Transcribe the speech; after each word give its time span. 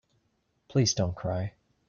Please 0.67 0.95
don't 0.95 1.15
cry. 1.15 1.53